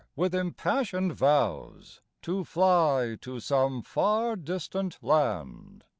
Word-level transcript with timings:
with 0.15 0.33
impassioned 0.33 1.13
vows, 1.13 2.01
To 2.23 2.43
fly 2.43 3.19
to 3.21 3.39
some 3.39 3.83
far 3.83 4.35
distant 4.35 4.97
land. 5.03 5.83